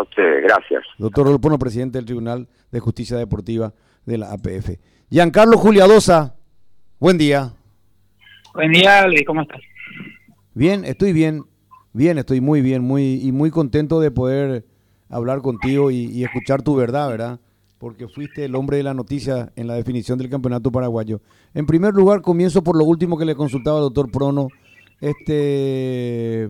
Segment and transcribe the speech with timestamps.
[0.00, 0.42] a ustedes.
[0.44, 0.84] Gracias.
[0.98, 3.72] Doctor Rodolfo, presidente del Tribunal de Justicia Deportiva
[4.04, 4.78] de la APF.
[5.10, 6.34] Giancarlo Juliadosa,
[6.98, 7.52] buen día.
[8.54, 9.60] Buen día, Luis, ¿cómo estás?
[10.54, 11.44] Bien, estoy bien,
[11.92, 14.64] bien, estoy muy bien, muy y muy contento de poder
[15.08, 17.40] hablar contigo y, y escuchar tu verdad, ¿verdad?
[17.78, 21.20] Porque fuiste el hombre de la noticia en la definición del campeonato paraguayo.
[21.52, 24.48] En primer lugar, comienzo por lo último que le consultaba al doctor Prono.
[25.00, 26.48] Este,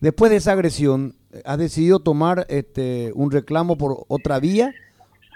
[0.00, 4.72] después de esa agresión, ¿has decidido tomar este, un reclamo por otra vía?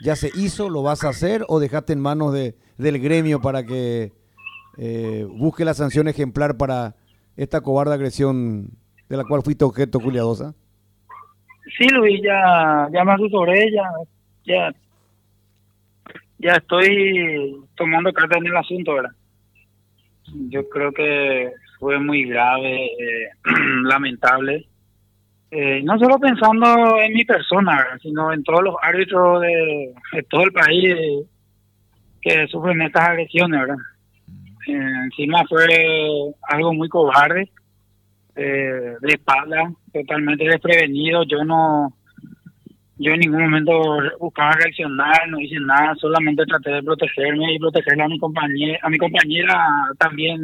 [0.02, 0.68] ¿Ya se hizo?
[0.68, 1.44] ¿Lo vas a hacer?
[1.48, 4.12] ¿O dejaste en manos de, del gremio para que
[4.78, 6.96] eh, busque la sanción ejemplar para
[7.36, 8.70] esta cobarde agresión
[9.08, 10.54] de la cual fuiste objeto, Juliadosa?
[11.78, 13.84] Sí, Luis, ya, ya me sobre ella.
[14.44, 14.72] Ya,
[16.38, 19.12] ya estoy tomando carta en el asunto, ¿verdad?
[20.48, 23.28] Yo creo que fue muy grave, eh,
[23.84, 24.66] lamentable.
[25.54, 30.44] Eh, no solo pensando en mi persona, sino en todos los árbitros de, de todo
[30.44, 31.26] el país
[32.22, 33.76] que sufren estas agresiones, ¿verdad?
[34.66, 35.66] Eh, encima fue
[36.48, 37.50] algo muy cobarde,
[38.34, 41.24] eh, de espalda, totalmente desprevenido.
[41.24, 41.92] Yo no,
[42.96, 43.72] yo en ningún momento
[44.20, 48.88] buscaba reaccionar, no hice nada, solamente traté de protegerme y protegerle a mi compañera, a
[48.88, 50.40] mi compañera también.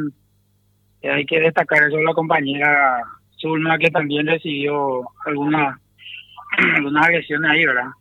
[1.01, 3.01] Eh, hay que destacar eso la compañera
[3.39, 5.77] Zulma que también recibió algunas
[7.01, 7.91] agresiones ahí, ¿verdad?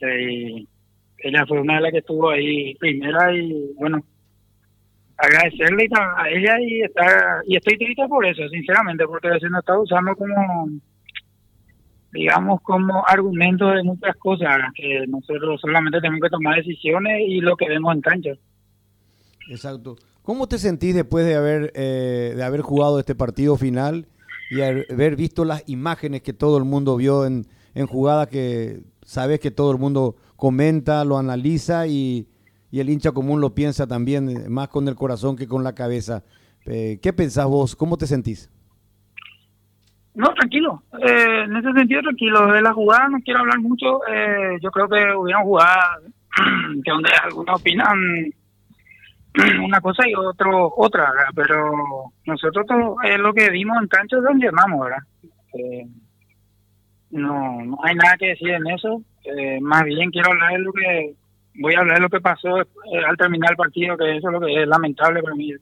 [0.00, 0.64] Eh,
[1.18, 4.02] ella fue una de las que estuvo ahí primera y bueno,
[5.16, 9.76] agradecerle a ella y estar y estoy triste por eso sinceramente porque se nos está
[9.78, 10.68] usando como
[12.12, 17.56] digamos como argumento de muchas cosas que nosotros solamente tenemos que tomar decisiones y lo
[17.56, 18.30] que vemos en cancha.
[19.50, 19.96] Exacto.
[20.22, 24.06] Cómo te sentís después de haber eh, de haber jugado este partido final
[24.50, 29.40] y haber visto las imágenes que todo el mundo vio en en jugadas que sabes
[29.40, 32.28] que todo el mundo comenta lo analiza y
[32.70, 35.74] y el hincha común lo piensa también, eh, más con el corazón que con la
[35.74, 36.22] cabeza.
[36.66, 37.74] Eh, ¿Qué pensás vos?
[37.74, 38.50] ¿Cómo te sentís?
[40.14, 40.82] No, tranquilo.
[41.00, 42.52] Eh, en ese sentido, tranquilo.
[42.52, 44.00] De la jugada no quiero hablar mucho.
[44.06, 46.02] Eh, yo creo que hubieran jugado
[46.84, 47.96] que donde algunos opinan
[49.64, 54.22] una cosa y otro otra, pero nosotros todo, eh, lo que vimos en cancha es
[54.22, 55.02] donde llamamos, ¿verdad?
[55.54, 55.86] Eh,
[57.10, 59.02] no, no hay nada que decir en eso.
[59.24, 61.14] Eh, más bien quiero hablar de lo que
[61.60, 62.66] voy a hablar de lo que pasó eh,
[63.06, 65.52] al terminar el partido, que eso es lo que es lamentable para mí.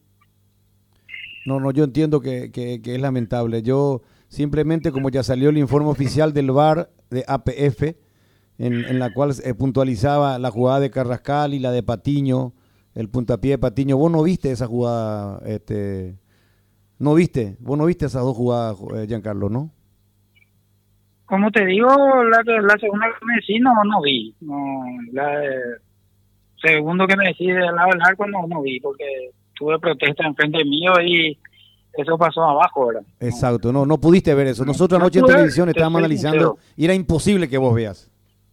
[1.44, 3.62] No, no, yo entiendo que, que, es lamentable.
[3.62, 7.94] Yo simplemente, como ya salió el informe oficial del VAR de APF,
[8.59, 12.53] en, en la cual puntualizaba la jugada de Carrascal y la de Patiño,
[12.96, 16.16] el puntapié de Patiño, vos no viste esa jugada, este,
[16.98, 19.70] no viste, vos no viste esas dos jugadas, eh, Giancarlo, ¿no?
[21.26, 21.88] Como te digo,
[22.24, 25.42] la segunda que me decís no, no vi, no, la
[26.62, 30.64] segundo que me decís del lado del arco no, no vi, porque tuve protesta enfrente
[30.64, 31.38] mío y
[31.92, 33.02] eso pasó abajo, ¿verdad?
[33.20, 34.64] Exacto, no, no pudiste ver eso.
[34.64, 38.10] Nosotros anoche en televisión estábamos analizando y era imposible que vos veas.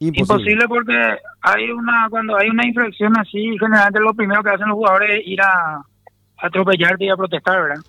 [0.08, 0.52] Imposible.
[0.52, 0.94] Imposible porque
[1.42, 5.28] hay una cuando hay una infracción así, generalmente lo primero que hacen los jugadores es
[5.28, 5.84] ir a, a
[6.38, 7.84] atropellarte y a protestar, ¿verdad?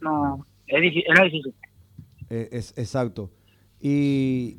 [0.00, 1.54] No, es difícil, era difícil.
[2.30, 3.30] Eh, es, exacto.
[3.80, 4.58] Y,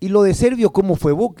[0.00, 1.12] y lo de Servio, ¿cómo fue?
[1.12, 1.34] ¿Vos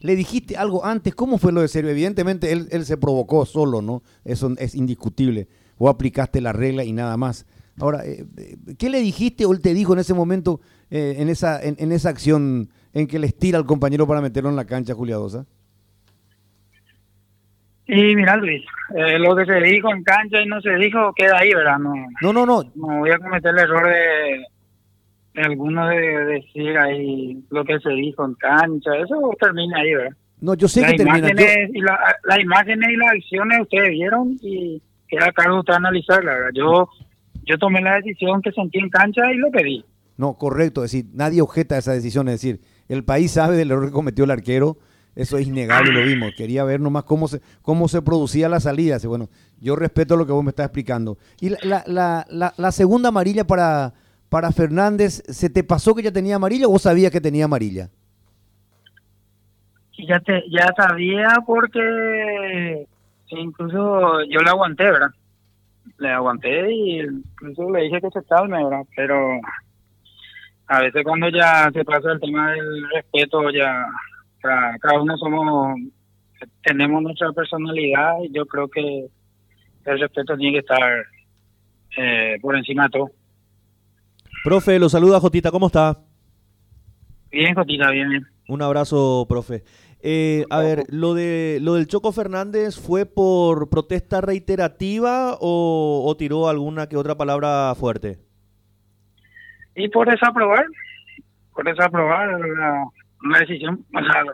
[0.00, 1.14] le dijiste algo antes?
[1.14, 1.90] ¿Cómo fue lo de Servio?
[1.90, 4.02] Evidentemente él, él se provocó solo, ¿no?
[4.24, 5.48] Eso es indiscutible.
[5.78, 7.46] Vos aplicaste la regla y nada más.
[7.80, 8.26] Ahora, eh,
[8.76, 10.60] ¿qué le dijiste o él te dijo en ese momento,
[10.90, 14.50] eh, en, esa, en, en, esa acción en que le estira al compañero para meterlo
[14.50, 15.44] en la cancha, Juliadosa?
[17.86, 18.62] Y mira, Luis,
[18.94, 21.78] eh, lo que se dijo en cancha y no se dijo queda ahí, ¿verdad?
[21.78, 22.44] No, no, no.
[22.44, 24.44] No, no voy a cometer el error de,
[25.32, 28.90] de alguno de, decir ahí lo que se dijo en cancha.
[28.94, 30.16] Eso termina ahí, ¿verdad?
[30.38, 31.30] No, yo sé las que termina.
[31.30, 36.32] Imágenes y la, las imágenes y las acciones ustedes vieron y queda cargo usted analizarla,
[36.32, 36.50] ¿verdad?
[36.52, 36.90] Yo,
[37.44, 39.82] yo tomé la decisión que sentí en cancha y lo pedí.
[40.18, 43.86] No, correcto, es decir, nadie objeta esa decisión, es decir, el país sabe del error
[43.86, 44.76] que cometió el arquero,
[45.14, 46.32] eso es innegable, lo vimos.
[46.36, 48.98] Quería ver nomás cómo se, cómo se producía la salida.
[49.04, 49.28] Bueno,
[49.60, 51.18] yo respeto lo que vos me estás explicando.
[51.40, 53.94] Y la, la, la, la, la segunda amarilla para,
[54.28, 57.90] para Fernández, ¿se te pasó que ya tenía amarilla o vos sabías que tenía amarilla?
[60.06, 62.86] Ya, te, ya sabía porque
[63.30, 65.10] incluso yo le aguanté, ¿verdad?
[65.98, 68.84] Le aguanté y incluso le dije que se calme, ¿verdad?
[68.94, 69.40] Pero
[70.68, 73.86] a veces cuando ya se pasa el tema del respeto, ya
[74.40, 75.78] cada, cada uno somos,
[76.62, 79.08] tenemos nuestra personalidad y yo creo que
[79.86, 81.06] el respeto tiene que estar
[81.96, 83.10] eh, por encima de todo.
[84.44, 85.98] Profe, lo saluda Jotita, ¿cómo está?
[87.30, 88.26] Bien, Cotita, bien, bien.
[88.46, 89.64] Un abrazo, profe.
[90.00, 96.16] Eh, a ver, lo de lo del Choco Fernández fue por protesta reiterativa o, o
[96.16, 98.27] tiró alguna que otra palabra fuerte.
[99.78, 100.64] Y por desaprobar,
[101.54, 102.84] por desaprobar la,
[103.22, 104.24] una decisión, o sea,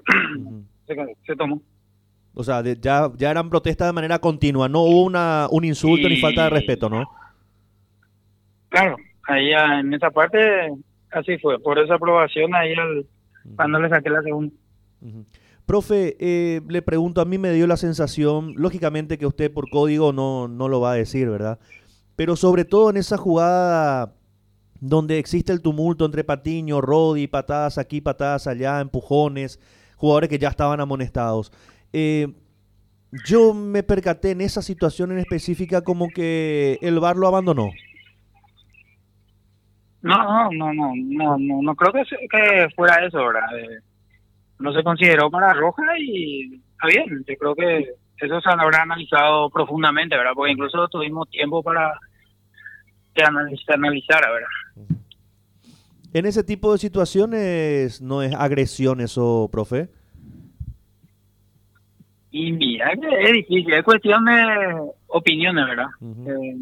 [0.86, 1.60] se, se tomó.
[2.34, 6.08] O sea, de- ya, ya eran protestas de manera continua, no hubo una, un insulto
[6.08, 7.04] ni falta de respeto, ¿no?
[8.70, 8.96] Claro,
[9.28, 10.72] ahí ah, en esa parte
[11.12, 13.06] así fue, por esa aprobación ahí al,
[13.54, 14.52] cuando le saqué la segunda.
[15.66, 20.12] Profe, eh, le pregunto, a mí me dio la sensación, lógicamente que usted por código
[20.12, 21.58] no, no lo va a decir, ¿verdad?
[22.16, 24.12] Pero sobre todo en esa jugada
[24.86, 29.58] donde existe el tumulto entre Patiño, Rodi, patadas aquí, patadas allá, empujones,
[29.96, 31.50] jugadores que ya estaban amonestados.
[31.92, 32.28] Eh,
[33.24, 37.70] yo me percaté en esa situación en específica como que el VAR lo abandonó.
[40.02, 43.58] No, no, no, no, no, no, no creo que, fuera eso, ¿verdad?
[43.58, 43.78] Eh,
[44.58, 49.48] no se consideró para roja y está bien, yo creo que eso se habrá analizado
[49.48, 50.32] profundamente, ¿verdad?
[50.34, 51.98] Porque incluso tuvimos tiempo para
[53.14, 54.48] que analiz- se analizara, ¿verdad?
[56.14, 59.88] En ese tipo de situaciones no es agresión eso, profe.
[62.30, 65.88] Y mira, que es difícil, es cuestión de opiniones, ¿verdad?
[66.26, 66.56] Eh,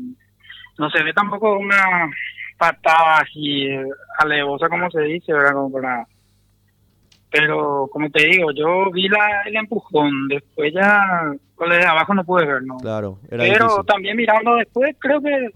[0.78, 2.10] no se ve tampoco una
[2.56, 3.84] patada así eh,
[4.18, 5.52] alevosa, como se dice, ¿verdad?
[5.52, 6.06] Como para...
[7.30, 12.14] Pero, como te digo, yo vi la, el empujón, después ya con el de abajo
[12.14, 12.78] no pude ver, ¿no?
[12.78, 13.86] Claro, era Pero difícil.
[13.86, 15.50] también mirando después, creo que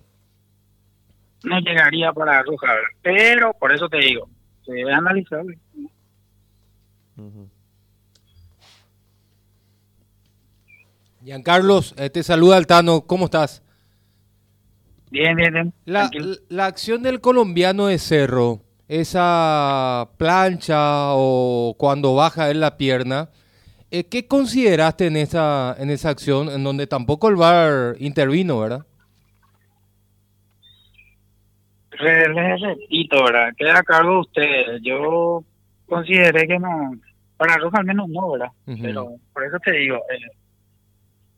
[1.45, 2.89] no llegaría para roja, ¿verdad?
[3.03, 4.29] Pero, por eso te digo,
[4.65, 5.45] se debe analizar.
[7.17, 7.49] Ujú.
[11.25, 13.63] Giancarlos, eh, te saluda Altano, ¿cómo estás?
[15.11, 15.75] Bien, bien, bien.
[15.85, 23.31] La, acción del colombiano de Cerro, esa plancha o cuando baja él la pierna,
[23.91, 28.85] eh, ¿qué consideraste en esa, en esa acción en donde tampoco el VAR intervino, verdad?
[33.25, 33.53] ¿Verdad?
[33.57, 34.83] Queda a cargo de ustedes.
[34.83, 35.45] Yo
[35.87, 36.93] consideré que no,
[37.37, 38.51] para Roja al menos no, ¿verdad?
[38.65, 40.31] Pero por eso te digo, eh,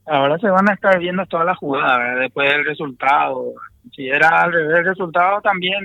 [0.06, 2.20] ahora se van a estar viendo todas las jugadas, ¿verdad?
[2.20, 3.52] después del resultado.
[3.94, 5.82] Si era al revés el resultado, también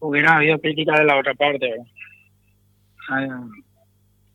[0.00, 1.86] hubiera habido crítica de la otra parte, ¿verdad?
[3.08, 3.28] Ay,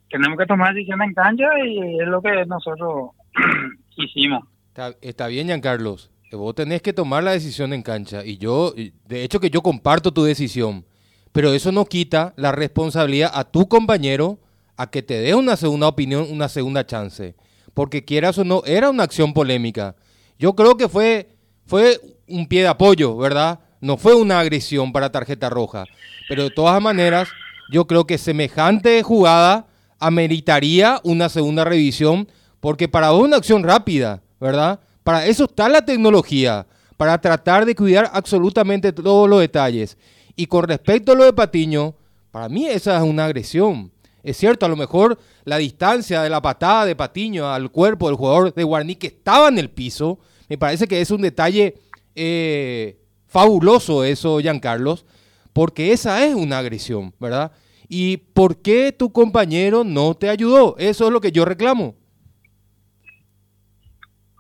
[0.09, 3.11] tenemos que tomar decisiones en cancha y es lo que nosotros
[3.95, 4.43] hicimos.
[4.67, 6.11] Está, está bien, Giancarlos.
[6.31, 8.25] Vos tenés que tomar la decisión en cancha.
[8.25, 10.85] Y yo, de hecho que yo comparto tu decisión.
[11.31, 14.39] Pero eso no quita la responsabilidad a tu compañero
[14.77, 17.35] a que te dé una segunda opinión, una segunda chance.
[17.73, 19.95] Porque quieras o no, era una acción polémica.
[20.39, 21.29] Yo creo que fue,
[21.65, 23.59] fue un pie de apoyo, ¿verdad?
[23.79, 25.85] No fue una agresión para tarjeta roja.
[26.27, 27.29] Pero de todas maneras,
[27.71, 29.67] yo creo que semejante jugada
[29.99, 32.27] ameritaría una segunda revisión,
[32.59, 34.79] porque para una acción rápida, ¿verdad?
[35.03, 36.67] Para eso está la tecnología,
[36.97, 39.97] para tratar de cuidar absolutamente todos los detalles.
[40.35, 41.95] Y con respecto a lo de Patiño,
[42.31, 43.91] para mí esa es una agresión.
[44.23, 48.15] Es cierto, a lo mejor la distancia de la patada de Patiño al cuerpo del
[48.15, 51.75] jugador de Guarní que estaba en el piso, me parece que es un detalle
[52.15, 55.05] eh, fabuloso eso, Giancarlos,
[55.53, 57.51] porque esa es una agresión, ¿verdad?
[57.87, 60.75] ¿Y por qué tu compañero no te ayudó?
[60.77, 61.95] Eso es lo que yo reclamo.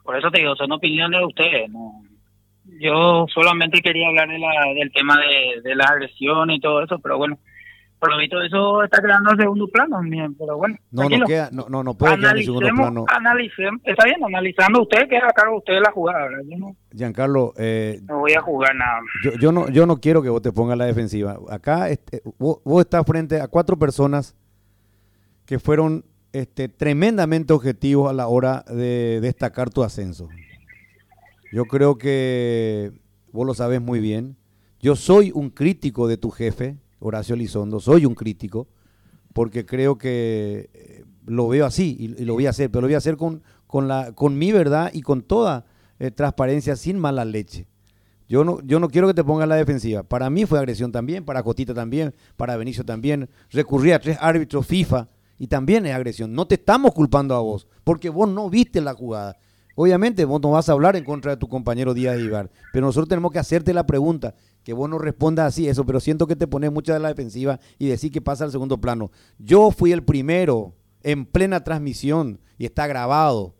[0.03, 1.69] Por eso te digo, son opiniones de ustedes.
[1.69, 2.01] ¿no?
[2.79, 6.99] Yo solamente quería hablar de la, del tema de, de la agresión y todo eso,
[6.99, 7.37] pero bueno,
[8.01, 9.99] por lo visto eso está quedando en segundo plano,
[10.39, 10.75] pero bueno.
[10.89, 13.05] No, no, queda, no, no, no puede quedar en segundo plano.
[13.07, 16.43] analicemos, está bien, analizando usted, queda a cargo de usted la jugada, ¿verdad?
[16.49, 19.01] Yo no, Giancarlo, eh, no voy a jugar nada.
[19.23, 21.37] yo, yo no, yo no quiero que vos te pongas la defensiva.
[21.51, 24.35] Acá este, vos, vos estás frente a cuatro personas
[25.45, 26.03] que fueron
[26.33, 30.29] este, tremendamente objetivos a la hora de destacar tu ascenso.
[31.51, 32.93] Yo creo que
[33.31, 34.37] vos lo sabes muy bien.
[34.79, 38.67] Yo soy un crítico de tu jefe, Horacio Elizondo, soy un crítico,
[39.33, 42.95] porque creo que eh, lo veo así y, lo voy a hacer, pero lo voy
[42.95, 45.65] a hacer con, con, la, con mi verdad y con toda
[45.99, 47.67] eh, transparencia, sin mala leche.
[48.27, 50.03] Yo no, yo no quiero que te pongas la defensiva.
[50.03, 53.29] Para mí fue agresión también, para Cotita también, para Benicio también.
[53.49, 55.09] Recurrí a tres árbitros FIFA
[55.41, 56.35] y también es agresión.
[56.35, 59.39] No te estamos culpando a vos, porque vos no viste la jugada.
[59.73, 63.09] Obviamente vos no vas a hablar en contra de tu compañero Díaz Ibar, pero nosotros
[63.09, 66.45] tenemos que hacerte la pregunta, que vos no respondas así eso, pero siento que te
[66.45, 69.09] pones mucha de la defensiva y decir que pasa al segundo plano.
[69.39, 73.55] Yo fui el primero en plena transmisión y está grabado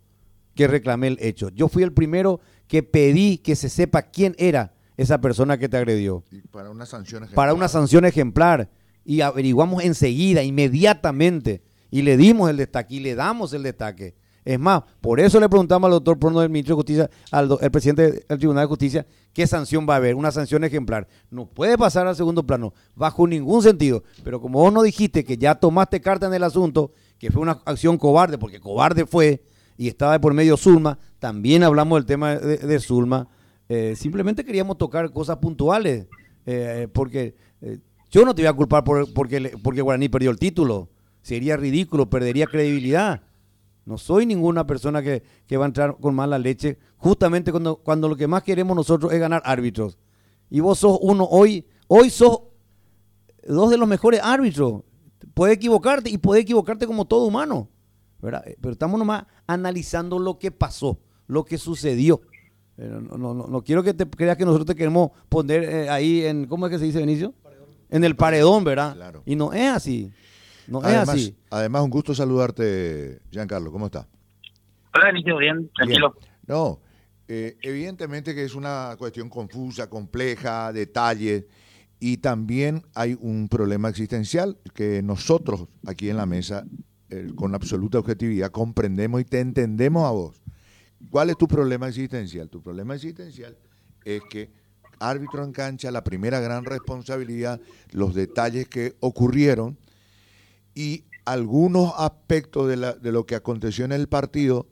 [0.54, 1.50] que reclamé el hecho.
[1.50, 5.78] Yo fui el primero que pedí que se sepa quién era esa persona que te
[5.78, 7.36] agredió Y para una sanción ejemplar.
[7.36, 8.70] para una sanción ejemplar.
[9.04, 14.16] y averiguamos enseguida, inmediatamente, y le dimos el destaque y le damos el destaque.
[14.44, 17.70] Es más, por eso le preguntamos al doctor Prono del Ministro de Justicia, al el
[17.70, 21.08] presidente del Tribunal de Justicia, qué sanción va a haber, una sanción ejemplar.
[21.30, 24.04] No puede pasar al segundo plano, bajo ningún sentido.
[24.24, 27.60] Pero como vos no dijiste que ya tomaste carta en el asunto, que fue una
[27.66, 29.44] acción cobarde, porque cobarde fue,
[29.78, 33.28] y estaba de por medio Zulma, también hablamos del tema de, de Zulma.
[33.70, 36.08] Eh, simplemente queríamos tocar cosas puntuales,
[36.48, 37.78] eh, porque eh,
[38.10, 40.90] yo no te voy a culpar por, porque, porque Guaraní perdió el título.
[41.22, 43.22] Sería ridículo, perdería credibilidad.
[43.86, 48.08] No soy ninguna persona que, que va a entrar con mala leche, justamente cuando, cuando
[48.08, 49.98] lo que más queremos nosotros es ganar árbitros.
[50.50, 52.42] Y vos sos uno hoy, hoy sos
[53.48, 54.84] dos de los mejores árbitros.
[55.34, 57.70] Puede equivocarte y puede equivocarte como todo humano.
[58.22, 58.48] ¿verdad?
[58.48, 62.22] Eh, Pero estamos nomás analizando lo que pasó, lo que sucedió.
[62.78, 65.90] Eh, No, no, no, no quiero que te creas que nosotros te queremos poner eh,
[65.90, 67.34] ahí en, ¿cómo es que se dice, Benicio?
[67.90, 68.94] En el paredón, ¿verdad?
[68.96, 69.24] Claro.
[69.26, 70.12] Y no es así.
[70.72, 71.36] No es Además, así.
[71.50, 73.74] además, un gusto saludarte, Giancarlo.
[73.74, 74.08] ¿Cómo está?
[74.94, 76.16] Hola, bien, tranquilo.
[76.18, 76.32] Bien.
[76.48, 76.80] No,
[77.28, 81.44] eh, evidentemente que es una cuestión confusa, compleja, detalles,
[82.00, 86.66] y también hay un problema existencial que nosotros aquí en la mesa,
[87.10, 90.42] eh, con absoluta objetividad, comprendemos y te entendemos a vos.
[91.10, 92.50] ¿Cuál es tu problema existencial?
[92.50, 93.58] Tu problema existencial
[94.06, 94.50] es que
[95.00, 97.60] árbitro en cancha, la primera gran responsabilidad,
[97.92, 99.78] los detalles que ocurrieron
[100.76, 104.68] y algunos aspectos de, la- de lo que aconteció en el partido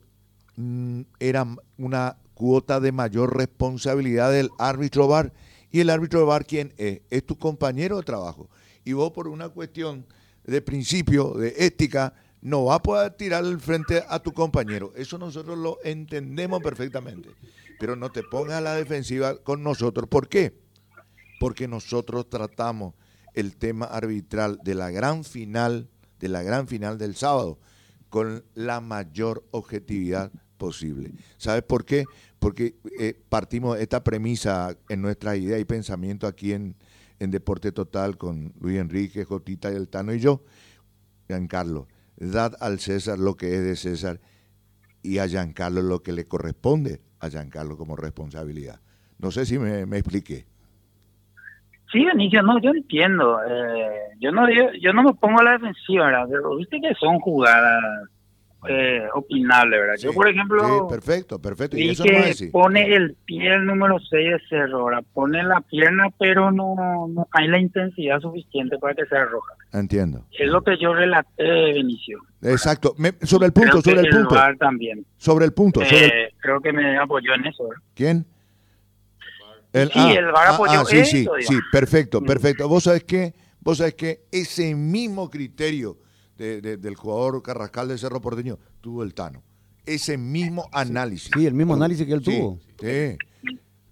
[0.56, 5.32] mm, eran una cuota de mayor responsabilidad del árbitro VAR.
[5.70, 7.00] ¿Y el árbitro VAR quién es?
[7.10, 8.48] Es tu compañero de trabajo.
[8.84, 10.06] Y vos por una cuestión
[10.44, 14.92] de principio, de ética, no vas a poder tirar el frente a tu compañero.
[14.96, 17.28] Eso nosotros lo entendemos perfectamente.
[17.78, 20.08] Pero no te pongas a la defensiva con nosotros.
[20.08, 20.58] ¿Por qué?
[21.38, 22.94] Porque nosotros tratamos
[23.34, 27.58] el tema arbitral de la gran final, de la gran final del sábado,
[28.08, 31.12] con la mayor objetividad posible.
[31.38, 32.04] ¿Sabes por qué?
[32.38, 36.76] Porque eh, partimos esta premisa en nuestra idea y pensamiento aquí en,
[37.18, 40.42] en Deporte Total con Luis Enrique, Jotita y el Tano y yo,
[41.28, 44.20] Giancarlo, dad al César lo que es de César
[45.02, 48.80] y a Giancarlo lo que le corresponde a Giancarlo como responsabilidad.
[49.18, 50.46] No sé si me, me expliqué.
[51.92, 53.40] Sí, Benicio, no, yo entiendo.
[53.48, 53.88] Eh,
[54.20, 56.26] yo no yo, yo no me pongo a la defensiva, ¿verdad?
[56.30, 57.82] Pero viste que son jugadas
[58.68, 59.94] eh, opinables, ¿verdad?
[59.98, 61.78] yo, por ejemplo, sí, perfecto, perfecto.
[61.78, 62.52] Y eso no que decir.
[62.52, 66.74] pone el pie el número 6 de Cerro, ahora pone la pierna, pero no,
[67.08, 69.54] no hay la intensidad suficiente para que sea roja.
[69.72, 70.26] Entiendo.
[70.38, 71.42] Es lo que yo relaté,
[71.72, 72.18] Benicio.
[72.42, 72.94] Exacto.
[72.98, 74.36] Me- sobre el punto, Creo que sobre el punto.
[74.58, 75.06] También.
[75.16, 75.80] Sobre el punto.
[75.80, 77.82] sobre el- Eh, creo que me apoyó en eso, ¿verdad?
[77.94, 78.26] ¿Quién?
[79.72, 81.46] Sí, el VAR apoyó sí, sí, sí, digamos.
[81.72, 82.24] perfecto, Mm.
[82.26, 82.68] perfecto.
[82.68, 85.98] Vos sabés que, vos sabés que ese mismo criterio
[86.36, 89.42] de- de- del jugador Carrascal de Cerro Porteño tuvo el Tano.
[89.86, 91.30] Ese mismo análisis.
[91.34, 92.58] Sí, el mismo análisis que él Sí, tuvo.
[92.80, 93.16] Sí.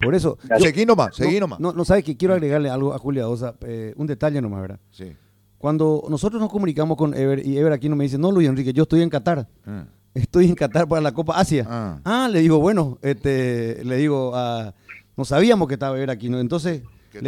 [0.01, 0.39] Por eso.
[0.61, 1.61] Seguí nomás, seguí no, nomás.
[1.61, 4.81] No, no sabes que quiero agregarle algo a Julia Osa, eh, un detalle nomás, ¿verdad?
[4.91, 5.13] Sí.
[5.59, 8.73] Cuando nosotros nos comunicamos con Ever y Ever aquí no me dice, no, Luis Enrique,
[8.73, 9.49] yo estoy en Qatar.
[9.67, 9.87] Ah.
[10.15, 11.67] Estoy en Qatar para la Copa Asia.
[11.69, 12.01] Ah.
[12.05, 14.73] Ah, le digo, bueno, este, le digo, ah,
[15.19, 16.39] no sabíamos que estaba Ever aquí, ¿no?
[16.41, 16.83] Entonces,
[17.13, 17.21] Que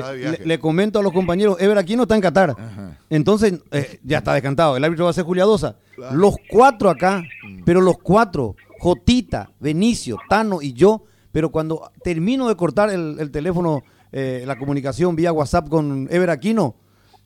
[0.45, 2.51] le, comento a los compañeros, Ever aquí no está en Qatar.
[2.51, 2.99] Ajá.
[3.11, 4.77] Entonces, eh, ya está descantado.
[4.77, 5.77] El árbitro va a ser Juliadosa.
[5.97, 6.17] Claro.
[6.17, 7.63] Los cuatro acá, Mm.
[7.65, 13.31] pero los cuatro, Jotita, Benicio, Tano y yo, pero cuando termino de cortar el, el
[13.31, 13.83] teléfono,
[14.13, 16.77] eh, la comunicación vía WhatsApp con Ever Aquino,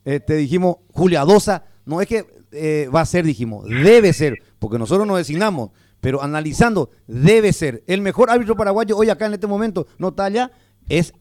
[0.03, 4.79] eh, te dijimos, Juliadosa, no es que eh, va a ser, dijimos, debe ser, porque
[4.79, 5.69] nosotros nos designamos,
[6.05, 7.83] pero analizando, debe ser.
[7.87, 10.51] El mejor árbitro paraguayo hoy acá en este momento, no está allá,
[10.87, 11.15] es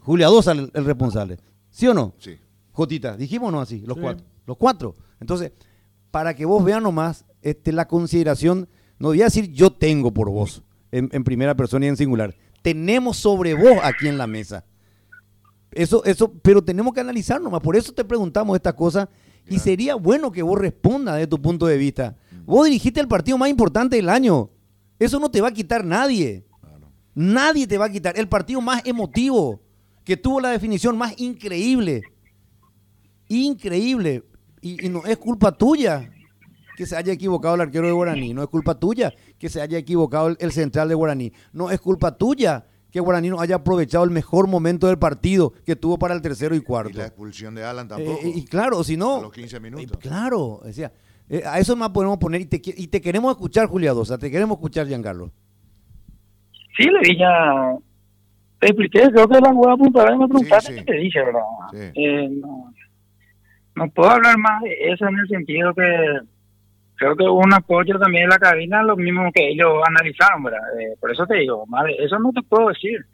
[0.00, 1.38] Juliadosa el, el responsable.
[1.70, 2.12] ¿Sí o no?
[2.18, 2.36] Sí.
[2.72, 4.26] Jotita, dijimos no así, los cuatro.
[4.44, 4.96] Los cuatro.
[5.20, 5.52] Entonces,
[6.10, 8.68] para que vos vean nomás este, la consideración,
[8.98, 12.34] no voy a decir yo tengo por vos, en, en primera persona y en singular.
[12.62, 14.64] Tenemos sobre vos aquí en la mesa.
[15.70, 17.60] Eso, eso, pero tenemos que analizar nomás.
[17.60, 19.08] Por eso te preguntamos estas cosas.
[19.48, 22.16] Y sería bueno que vos respondas de tu punto de vista.
[22.46, 24.50] Vos dirigiste el partido más importante del año.
[24.98, 26.46] Eso no te va a quitar nadie.
[27.14, 28.18] Nadie te va a quitar.
[28.18, 29.60] El partido más emotivo,
[30.04, 32.02] que tuvo la definición más increíble.
[33.28, 34.24] Increíble.
[34.60, 36.10] Y, y no es culpa tuya
[36.76, 38.34] que se haya equivocado el arquero de Guaraní.
[38.34, 41.32] No es culpa tuya que se haya equivocado el, el central de Guaraní.
[41.52, 45.76] No es culpa tuya que Guaraní no haya aprovechado el mejor momento del partido que
[45.76, 46.98] tuvo para el tercero y Y cuarto.
[46.98, 48.20] la expulsión de Alan tampoco.
[48.22, 49.16] Eh, y claro, si no.
[49.16, 49.84] A los 15 minutos.
[49.96, 50.92] eh, claro, decía,
[51.28, 52.40] eh, a eso más podemos poner.
[52.40, 54.18] Y te, y te queremos escuchar, Juliadosa.
[54.18, 55.30] Te queremos escuchar, Giancarlo.
[56.76, 57.24] Sí, le dije.
[58.58, 60.84] Te expliqué, creo que la jugada puntual me preguntaste Sí, sí.
[60.84, 61.40] qué te dije, ¿verdad?
[61.72, 62.00] Sí.
[62.02, 62.72] Eh, no.
[63.74, 65.82] no puedo hablar más de eso en el sentido que
[66.96, 70.60] creo que hubo un apoyo también en la cabina, lo mismo que ellos analizaron, ¿verdad?
[70.80, 73.04] Eh, por eso te digo, de eso no te puedo decir.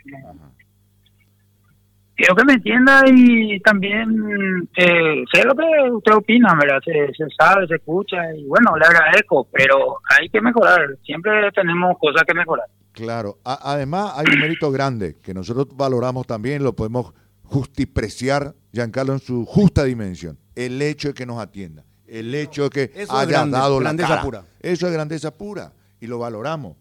[2.22, 6.78] Quiero que me entienda y también eh, sé lo que usted opina, ¿verdad?
[6.84, 10.82] Se, se sabe, se escucha y bueno, le agradezco, pero hay que mejorar.
[11.04, 12.66] Siempre tenemos cosas que mejorar.
[12.92, 13.38] Claro.
[13.44, 17.12] A- además, hay un mérito grande que nosotros valoramos también, lo podemos
[17.42, 20.38] justipreciar, Giancarlo, en su justa dimensión.
[20.54, 21.82] El hecho de que nos atienda.
[22.06, 24.22] El hecho de que Eso es haya grande, dado la grandeza cara.
[24.22, 24.42] pura.
[24.60, 26.76] Eso es grandeza pura y lo valoramos.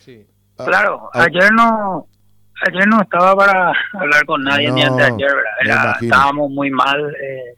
[0.00, 0.26] Sí.
[0.56, 2.06] Ah, Claro, ah, ayer no
[2.66, 7.14] ayer no estaba para hablar con nadie ni antes de ayer, Era- estábamos muy mal
[7.22, 7.54] eh,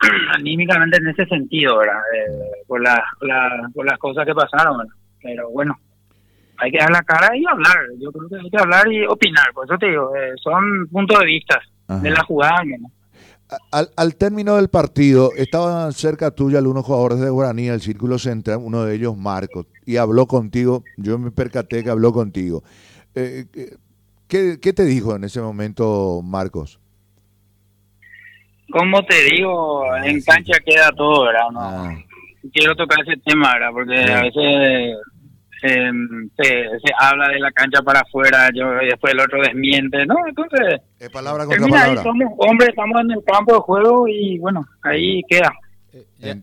[0.34, 2.00] anímicamente en ese sentido, ¿verdad?
[2.16, 4.94] Eh, por, la, por, la- por las cosas que pasaron, ¿verdad?
[5.22, 5.78] Pero bueno,
[6.58, 7.76] hay que dar la cara y hablar.
[7.98, 9.52] Yo creo que hay que hablar y opinar.
[9.54, 12.00] Por eso te digo, eh, son puntos de vista Ajá.
[12.00, 12.62] de la jugada.
[12.80, 12.90] ¿no?
[13.70, 18.58] Al, al término del partido, estaban cerca tuya algunos jugadores de Guaraní, el círculo central,
[18.62, 22.64] uno de ellos Marcos, y habló contigo, yo me percaté que habló contigo.
[23.14, 23.44] Eh,
[24.32, 26.80] ¿qué, qué te dijo en ese momento Marcos?
[28.70, 30.26] Como te digo, Ah, en sí.
[30.26, 31.50] cancha queda todo, ¿verdad?
[31.52, 31.94] No, Ah,
[32.52, 33.68] quiero tocar ese tema, ¿verdad?
[33.72, 34.08] Porque Bien.
[34.08, 34.96] a veces
[35.64, 35.90] eh,
[36.36, 36.44] se,
[36.80, 40.14] se habla de la cancha para afuera, yo y después el otro desmiente, ¿no?
[40.26, 42.02] Entonces, es palabra contra termina ahí, palabra.
[42.02, 45.52] somos hombres, estamos en el campo de juego y bueno, ahí queda.
[45.92, 46.36] Eh, ya-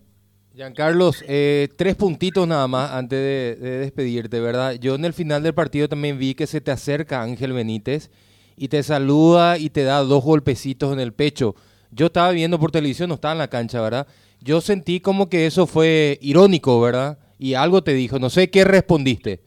[0.59, 4.73] Giancarlos, eh, tres puntitos nada más antes de, de despedirte, ¿verdad?
[4.73, 8.09] Yo en el final del partido también vi que se te acerca Ángel Benítez
[8.57, 11.55] y te saluda y te da dos golpecitos en el pecho.
[11.91, 14.05] Yo estaba viendo por televisión, no estaba en la cancha, ¿verdad?
[14.41, 17.19] Yo sentí como que eso fue irónico, ¿verdad?
[17.37, 19.39] Y algo te dijo, no sé qué respondiste,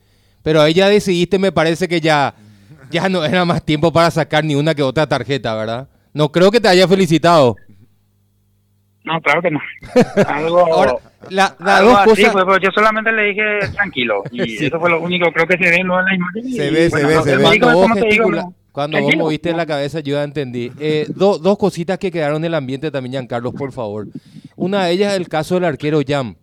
[0.42, 2.34] pero ahí ya decidiste, me parece que ya,
[2.90, 5.90] ya no era más tiempo para sacar ni una que otra tarjeta, ¿verdad?
[6.14, 7.56] No creo que te haya felicitado.
[9.04, 9.60] No, claro que no.
[10.28, 10.94] Algo, Ahora,
[11.30, 13.42] la- algo dos así cosas- fue, pero yo solamente le dije
[13.74, 16.52] tranquilo y eso fue lo único, creo que se ve luego en la imagen.
[16.52, 17.42] Se ve, se bueno, ve, no, se ve.
[17.42, 18.30] Cuando vos, "¿Cómo te digo?
[18.30, 19.24] No, cuando vos tranquilo".
[19.24, 20.70] moviste la cabeza, yo ya entendí.
[20.78, 24.06] Eh, do- dos cositas que quedaron en el ambiente también, Giancarlos, por favor.
[24.56, 26.36] Una de ellas es el caso del arquero Jam.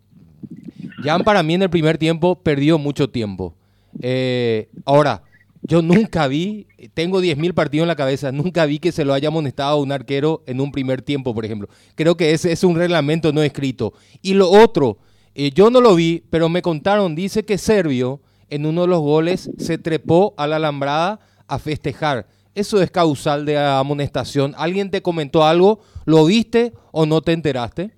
[1.03, 3.55] Jam para mí en el primer tiempo perdió mucho tiempo.
[4.01, 5.21] Eh, ahora,
[5.61, 9.27] yo nunca vi, tengo 10.000 partidos en la cabeza, nunca vi que se lo haya
[9.27, 11.67] amonestado a un arquero en un primer tiempo, por ejemplo.
[11.95, 13.93] Creo que ese es un reglamento no escrito.
[14.21, 14.97] Y lo otro,
[15.35, 19.01] eh, yo no lo vi, pero me contaron, dice que Servio en uno de los
[19.01, 22.27] goles se trepó a la alambrada a festejar.
[22.55, 24.53] Eso es causal de amonestación.
[24.57, 25.79] ¿Alguien te comentó algo?
[26.05, 27.91] ¿Lo viste o no te enteraste?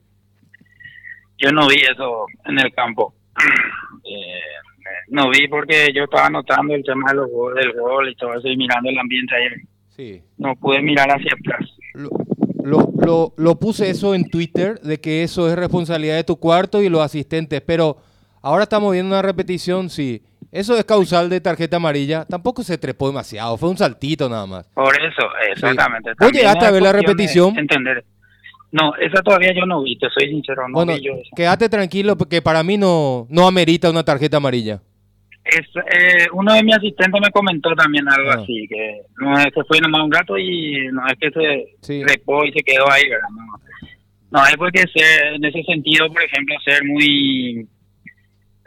[1.38, 3.14] Yo no vi eso en el campo.
[4.04, 4.51] Eh,
[5.12, 8.34] no vi porque yo estaba notando el tema de los gol- del gol y todo
[8.34, 9.44] eso y mirando el ambiente ahí.
[9.90, 10.22] Sí.
[10.38, 11.70] No pude mirar hacia atrás.
[11.94, 12.10] Lo,
[12.64, 16.82] lo, lo- lo puse eso en Twitter, de que eso es responsabilidad de tu cuarto
[16.82, 17.98] y los asistentes, pero
[18.42, 20.24] ahora estamos viendo una repetición, sí.
[20.52, 22.26] Eso es causal de tarjeta amarilla.
[22.26, 24.68] Tampoco se trepó demasiado, fue un saltito nada más.
[24.74, 26.10] Por eso, exactamente.
[26.10, 27.58] ¿Vos También llegaste a ver la repetición?
[27.58, 28.04] Entender.
[28.74, 31.30] No, esa todavía yo no vi, te soy sincero, no bueno, vi yo eso.
[31.36, 34.82] quédate tranquilo porque para mí no, no amerita una tarjeta amarilla.
[35.44, 38.42] Es, eh, uno de mis asistentes me comentó también algo Ah.
[38.42, 42.04] así, que no es que fue nomás un rato y no es que se Sí.
[42.04, 43.28] repó y se quedó ahí, ¿verdad?
[43.36, 47.68] No, no es porque ser, en ese sentido, por ejemplo, ser muy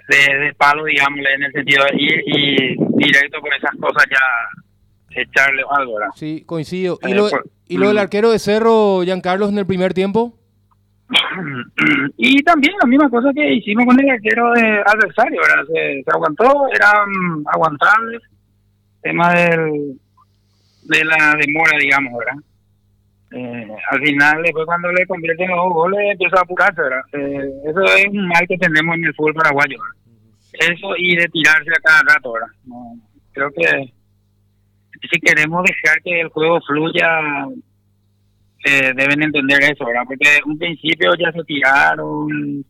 [0.09, 5.23] de, de palo, digamos, en el sentido de ir y directo por esas cosas ya
[5.23, 6.11] echarle algo, ¿verdad?
[6.17, 6.99] Sí, coincido.
[7.07, 8.01] ¿Y Eh, lo, por- y lo del mm.
[8.01, 10.37] arquero de Cerro, Giancarlos, en el primer tiempo?
[12.17, 15.65] y también la misma cosa que hicimos con el arquero de adversario, ¿verdad?
[15.73, 18.19] Se, aguantó, era mm, aguantable.
[19.03, 20.01] Tema del,
[20.85, 22.43] de la demora, digamos, ¿verdad?
[23.33, 27.03] Eh, al final, después cuando le convierten los goles, empieza a apurarse, ¿verdad?
[27.13, 29.79] Eh, eso es un mal que tenemos en el fútbol paraguayo.
[30.53, 32.49] Eso y de tirarse a cada rato, ¿verdad?
[32.65, 32.97] No,
[33.33, 33.93] creo que
[35.11, 37.09] si queremos dejar que el juego fluya,
[38.65, 40.03] eh, deben entender eso, ¿verdad?
[40.07, 42.65] Porque en un principio ya se tiraron,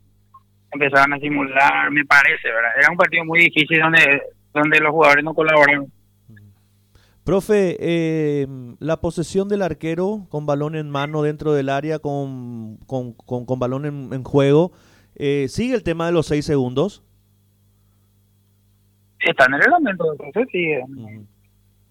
[0.72, 2.70] empezaron a simular, me parece, ¿verdad?
[2.78, 5.90] Era un partido muy difícil donde, donde los jugadores no colaboraron.
[7.24, 8.46] Profe, eh,
[8.80, 13.58] la posesión del arquero con balón en mano dentro del área, con, con, con- con
[13.58, 14.72] balón en, en juego,
[15.16, 17.02] eh, ¿sigue el tema de los seis segundos?
[19.20, 21.26] Está en el reglamento, entonces sí, Ujú.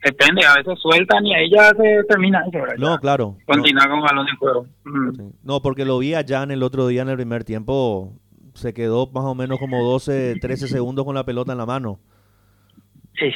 [0.04, 2.60] Depende, a veces sueltan y ahí ya se termina eso.
[2.78, 3.38] No, claro.
[3.40, 4.66] No, Continúa con balón en juego.
[4.84, 5.16] Mm.
[5.16, 5.24] sí.
[5.44, 8.14] No, porque lo vi allá en el otro día en el primer tiempo,
[8.54, 12.00] se quedó más o menos como 12, 13 segundos con la pelota en la mano.
[13.20, 13.32] Sí,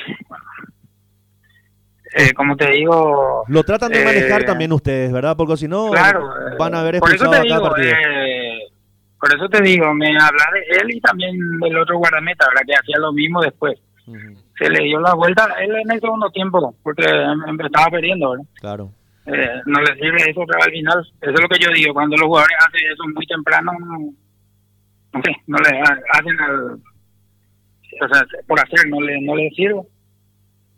[2.16, 3.44] eh, como te digo...
[3.48, 5.36] Lo tratan de eh, manejar también ustedes, ¿verdad?
[5.38, 6.28] Porque si no, Claro.
[6.58, 8.60] van a haber por eso expulsado te a cada digo, eh,
[9.20, 12.62] por eso te digo, me habla de él y también del otro guardameta, ¿verdad?
[12.66, 13.80] Que hacía lo mismo después.
[14.08, 14.18] Ujú,
[14.58, 18.46] Se le dio la vuelta él en el segundo tiempo, porque em- estaba perdiendo, ¿verdad?
[18.60, 18.92] Claro.
[19.28, 21.00] Eh, no le sirve eso vez al final.
[21.22, 23.98] Eso es lo que yo digo, cuando los jugadores hacen eso muy temprano, no,
[25.14, 29.50] no sé, no le ha- hacen al, o sea, por hacer, no le, no le
[29.52, 29.82] sirve.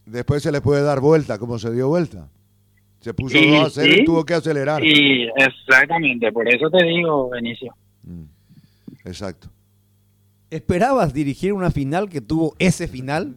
[0.06, 2.28] Después se le puede dar vuelta, como se dio vuelta.
[3.02, 4.02] Se puso Sí, 2 a 0 sí.
[4.02, 4.84] y tuvo que acelerar.
[4.84, 7.74] Y exactamente, por eso te digo, Benicio.
[8.04, 8.24] Mm,
[9.06, 9.48] Exacto.
[10.50, 13.36] ¿Esperabas dirigir una final que tuvo ese final?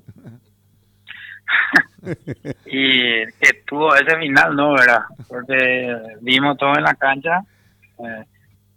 [2.66, 4.72] Y que tuvo ese final, ¿no?
[4.72, 5.02] ¿Verdad?
[5.28, 7.40] Porque vimos todo en la cancha.
[7.98, 8.24] eh,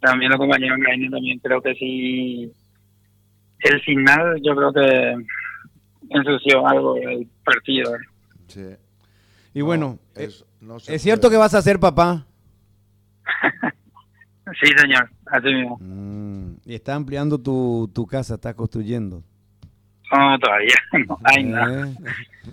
[0.00, 2.52] también los compañeros Graini también creo que sí.
[3.60, 5.14] El final yo creo que
[6.10, 7.92] ensució algo el partido.
[7.92, 8.06] ¿verdad?
[8.48, 8.66] Sí.
[9.54, 12.26] Y bueno, No, eh, es, no ¿es cierto que vas a ser papá?
[14.60, 15.76] Sí, señor, así mismo.
[15.80, 19.24] Mm, y está ampliando tu, tu casa, está construyendo.
[20.12, 20.74] No, todavía.
[21.08, 21.84] No, ay, no.
[21.84, 21.94] Eh,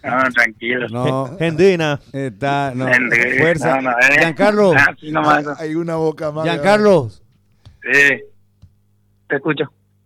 [0.04, 0.88] No, tranquilo.
[0.90, 2.88] No, Gendina, está, no,
[3.40, 3.76] fuerza.
[3.82, 4.18] no, no, eh.
[4.20, 4.74] Giancarlo.
[5.60, 6.44] Hay una boca más.
[6.46, 7.10] Giancarlo,
[7.82, 8.22] Sí.
[9.28, 9.66] Te escucho.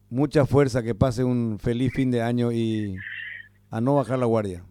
[0.09, 2.95] mucha fuerza, que pase un feliz fin de año y
[3.71, 4.61] a no bajar la guardia.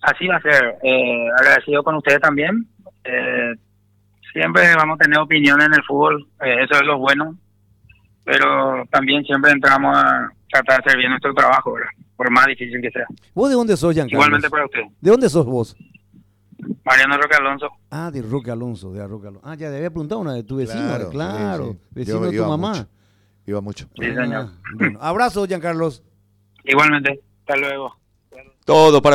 [0.00, 0.78] Así va a ser.
[0.82, 2.66] Eh, agradecido con ustedes también.
[3.04, 3.54] Eh,
[4.32, 7.36] siempre vamos a tener opiniones en el fútbol, eh, eso es lo bueno,
[8.24, 11.90] pero también siempre entramos a tratar de hacer bien nuestro trabajo, ¿verdad?
[12.16, 13.06] por más difícil que sea.
[13.34, 14.18] ¿Vos de dónde sos, Giancarlo?
[14.18, 14.82] Igualmente para usted.
[15.00, 15.74] ¿De dónde sos vos?
[16.84, 17.66] Mariano Roque Alonso.
[17.90, 19.48] Ah, de Roque Alonso, de Roque Alonso.
[19.48, 21.78] Ah, ya te había preguntado una de tu vecino, claro, Claro, sí, sí.
[21.90, 22.68] vecino Yo de tu mamá.
[22.70, 22.86] mucho.
[23.46, 23.88] Iba mucho.
[23.98, 24.50] Sí, señor.
[24.52, 26.04] Ah, bueno, abrazo, Giancarlos.
[26.64, 27.20] Igualmente.
[27.40, 27.96] Hasta luego.
[28.64, 29.10] Todo para